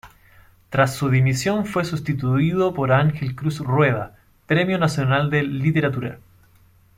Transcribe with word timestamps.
Tras 0.71 0.95
su 0.95 1.09
dimisión 1.11 1.67
fue 1.67 1.85
sustituido 1.85 2.73
por 2.73 2.91
Ángel 2.91 3.35
Cruz 3.35 3.59
Rueda, 3.59 4.17
premio 4.47 4.79
nacional 4.79 5.29
de 5.29 5.43
Literatura. 5.43 6.17